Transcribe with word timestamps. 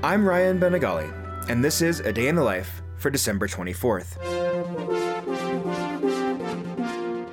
I'm 0.00 0.28
Ryan 0.28 0.60
Bañagale, 0.60 1.12
and 1.48 1.64
this 1.64 1.82
is 1.82 1.98
A 1.98 2.12
Day 2.12 2.28
in 2.28 2.36
the 2.36 2.42
Life 2.44 2.82
for 2.98 3.10
December 3.10 3.48
24th. 3.48 4.16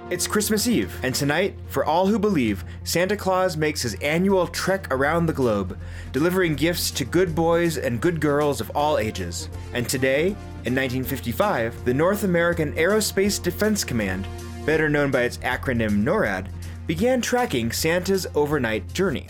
It's 0.09 0.25
Christmas 0.25 0.67
Eve, 0.67 0.91
and 1.03 1.13
tonight, 1.13 1.59
for 1.67 1.85
all 1.85 2.07
who 2.07 2.17
believe, 2.17 2.65
Santa 2.83 3.15
Claus 3.15 3.55
makes 3.55 3.83
his 3.83 3.93
annual 3.95 4.47
trek 4.47 4.91
around 4.91 5.27
the 5.27 5.33
globe, 5.33 5.77
delivering 6.11 6.55
gifts 6.55 6.89
to 6.89 7.05
good 7.05 7.35
boys 7.35 7.77
and 7.77 8.01
good 8.01 8.19
girls 8.19 8.59
of 8.59 8.71
all 8.71 8.97
ages. 8.97 9.47
And 9.75 9.87
today, 9.87 10.29
in 10.65 10.73
1955, 10.73 11.85
the 11.85 11.93
North 11.93 12.23
American 12.23 12.73
Aerospace 12.73 13.41
Defense 13.41 13.83
Command, 13.83 14.27
better 14.65 14.89
known 14.89 15.11
by 15.11 15.21
its 15.21 15.37
acronym 15.37 16.03
NORAD, 16.03 16.47
began 16.87 17.21
tracking 17.21 17.71
Santa's 17.71 18.25
overnight 18.33 18.91
journey. 18.91 19.27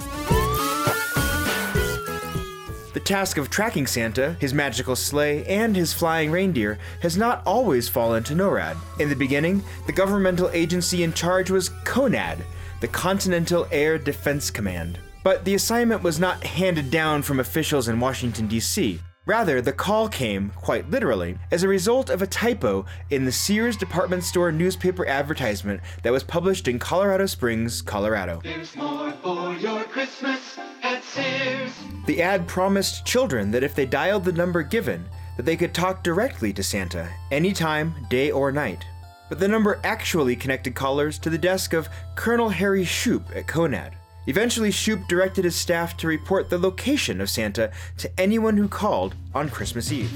The 2.95 3.01
task 3.01 3.35
of 3.37 3.49
tracking 3.49 3.87
Santa, 3.87 4.37
his 4.39 4.54
magical 4.54 4.95
sleigh, 4.95 5.43
and 5.47 5.75
his 5.75 5.91
flying 5.91 6.31
reindeer 6.31 6.79
has 7.01 7.18
not 7.18 7.45
always 7.45 7.89
fallen 7.89 8.23
to 8.23 8.33
NORAD. 8.33 8.77
In 9.01 9.09
the 9.09 9.18
beginning, 9.18 9.61
the 9.85 9.91
governmental 9.91 10.49
agency 10.54 11.04
in 11.04 11.11
charge 11.11 11.51
was 11.51 11.71
CONAD, 11.83 12.37
the 12.79 12.87
Continental 12.87 13.68
Air 13.69 13.97
Defense 13.97 14.49
Command. 14.49 14.97
But 15.25 15.43
the 15.43 15.55
assignment 15.55 16.04
was 16.04 16.21
not 16.21 16.41
handed 16.45 16.89
down 16.89 17.21
from 17.21 17.41
officials 17.41 17.89
in 17.89 17.99
Washington, 17.99 18.47
D.C. 18.47 19.01
Rather, 19.28 19.60
the 19.60 19.74
call 19.74 20.07
came, 20.07 20.52
quite 20.52 20.89
literally, 20.92 21.38
as 21.50 21.64
a 21.64 21.68
result 21.68 22.11
of 22.11 22.21
a 22.21 22.28
typo 22.28 22.86
in 23.10 23.25
the 23.25 23.32
Sears 23.32 23.75
department 23.75 24.24
store 24.24 24.52
newspaper 24.52 25.07
advertisement 25.07 25.82
that 26.04 26.11
was 26.11 26.24
published 26.24 26.68
in 26.68 26.78
Colorado 26.78 27.25
Springs, 27.25 27.82
Colorado. 27.82 28.39
There's 28.43 28.75
more 28.75 29.11
for 29.24 29.56
your 29.56 29.83
Christmas 29.86 30.60
at 30.83 31.04
Sears. 31.04 31.71
The 32.06 32.22
ad 32.22 32.47
promised 32.47 33.03
children 33.03 33.50
that 33.50 33.64
if 33.64 33.73
they 33.73 33.88
dialed 33.88 34.25
the 34.25 34.31
number 34.31 34.61
given, 34.61 35.03
that 35.38 35.44
they 35.44 35.58
could 35.58 35.73
talk 35.73 36.03
directly 36.03 36.53
to 36.53 36.61
Santa 36.61 37.09
anytime, 37.31 37.95
day 38.11 38.30
or 38.30 38.52
night. 38.52 38.86
But 39.27 39.39
the 39.39 39.47
number 39.47 39.80
actually 39.83 40.36
connected 40.36 40.75
callers 40.75 41.17
to 41.19 41.31
the 41.31 41.38
desk 41.39 41.73
of 41.73 41.89
Colonel 42.14 42.49
Harry 42.49 42.86
Shoup 42.86 43.36
at 43.36 43.47
Conad. 43.47 43.95
Eventually, 44.27 44.71
Shoup 44.71 45.07
directed 45.07 45.45
his 45.45 45.55
staff 45.55 45.95
to 45.97 46.07
report 46.07 46.49
the 46.49 46.57
location 46.57 47.21
of 47.21 47.29
Santa 47.29 47.71
to 47.97 48.19
anyone 48.19 48.57
who 48.57 48.67
called 48.67 49.15
on 49.33 49.49
Christmas 49.49 49.91
Eve. 49.91 50.11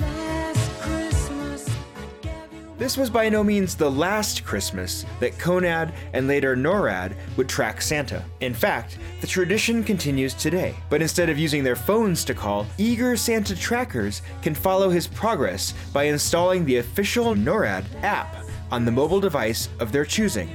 This 2.79 2.95
was 2.95 3.09
by 3.09 3.27
no 3.27 3.43
means 3.43 3.75
the 3.75 3.91
last 3.91 4.45
Christmas 4.45 5.05
that 5.19 5.37
Conad 5.37 5.93
and 6.13 6.29
later 6.29 6.55
NORAD 6.55 7.13
would 7.35 7.49
track 7.49 7.81
Santa. 7.81 8.23
In 8.39 8.53
fact, 8.53 8.97
the 9.19 9.27
tradition 9.27 9.83
continues 9.83 10.33
today, 10.33 10.73
but 10.89 11.01
instead 11.01 11.29
of 11.29 11.37
using 11.37 11.61
their 11.61 11.75
phones 11.75 12.23
to 12.23 12.33
call, 12.33 12.65
eager 12.77 13.17
Santa 13.17 13.53
trackers 13.53 14.21
can 14.41 14.55
follow 14.55 14.89
his 14.89 15.07
progress 15.07 15.73
by 15.91 16.03
installing 16.03 16.63
the 16.63 16.77
official 16.77 17.35
NORAD 17.35 17.83
app 18.01 18.33
on 18.71 18.85
the 18.85 18.91
mobile 18.91 19.19
device 19.19 19.67
of 19.81 19.91
their 19.91 20.05
choosing. 20.05 20.49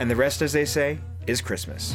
And 0.00 0.10
the 0.10 0.16
rest, 0.16 0.40
as 0.40 0.54
they 0.54 0.64
say, 0.64 0.98
is 1.26 1.42
Christmas. 1.42 1.94